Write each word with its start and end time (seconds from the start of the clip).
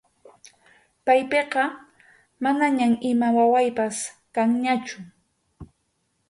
Paypiqa 1.05 1.63
manañam 2.43 2.93
ima 3.09 3.27
wawaypas 3.37 3.97
kanñachu. 4.35 4.97